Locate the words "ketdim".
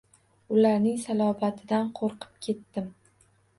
2.49-2.91